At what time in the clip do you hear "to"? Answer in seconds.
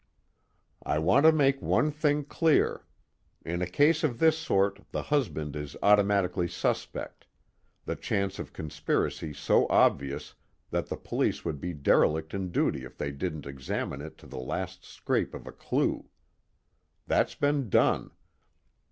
1.27-1.31, 14.17-14.25